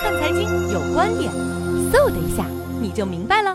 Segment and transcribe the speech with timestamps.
[0.00, 1.30] 看财经有观点，
[1.92, 2.46] 嗖的一下
[2.80, 3.54] 你就明白了。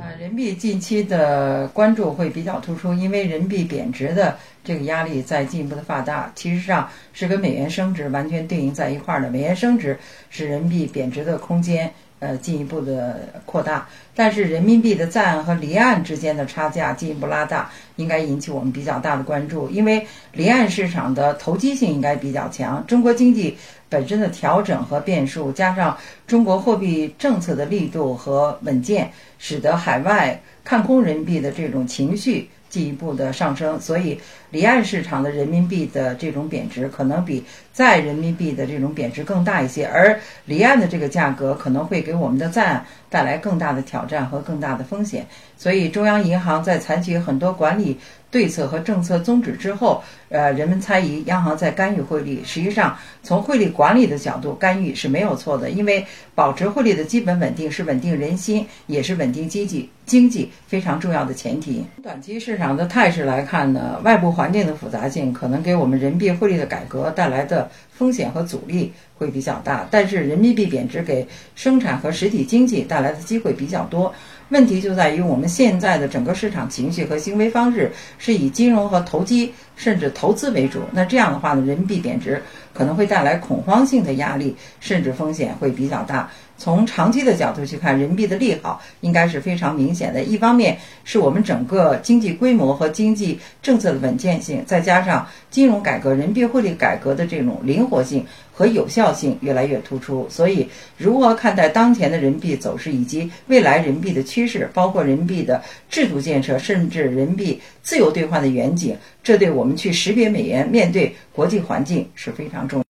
[0.00, 9.28] 呃，人民币近期的关注会比较突出，因为人民币贬值的这个压力在进一步的放大，其实上是跟美元升值完全对应在一块儿的。
[9.28, 9.98] 美元升值
[10.30, 11.92] 是人民币贬值的空间
[12.22, 23.58] 呃进一步的扩大，但是人民币的在岸和离岸之间的差价进一步拉大，应该引起我们比较大的关注，因为离岸市场的投机性应该比较强，中国经济。
[23.92, 25.94] 本身的调整和变数，加上
[26.26, 34.18] 中国货币政策的力度和稳健，使得海外看空人民币的这种情绪进一步的上升，所以
[34.50, 45.26] 离岸市场的人民币的这种贬值可能比在人民币的这种贬值更大一些，而离岸的这个价格可能会给我们的在岸带来更大的挑战和更大的风险，
[45.58, 47.98] 所以中央银行在采取很多管理
[48.32, 61.84] 对策和政策宗旨之后，呃，人们猜疑央行在干预汇率，实际上从汇率管理的角度干预是没有错的，因为保持汇率的基本稳定是稳定人心，也是稳定经济经济非常重要的前提。
[62.02, 74.12] 短期市场的态势来看呢，外部环境的复杂性可能给我们人民币汇率的改革带来的风险和阻力会比较大，但是人民币贬值给生产和实体经济带来的机会比较多。
[74.52, 82.40] 问题就在于我们现在的整个市场情绪和行为方式是以金融和投机甚至投资为主，那这样的话呢，人民币贬值
[82.72, 86.30] 可能会带来恐慌性的压力，甚至风险会比较大。
[86.58, 90.22] 从长期的角度去看，人民币的利好应该是非常明显的。
[90.22, 100.24] 一方面是我们整个经济规模和经济政策的稳健性，再加上金融改革、人民币汇率改革的这种灵活性和有效性越来越突出。
[100.30, 112.80] 所以，如何看待当前的人民币走势以及未来人民币的趋势，包括人民币的制度建设，甚至人民币自由兑换的远景，这对我们去识别美元、面对国际环境是非常重。